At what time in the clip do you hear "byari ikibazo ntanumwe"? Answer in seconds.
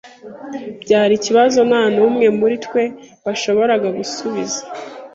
0.83-2.25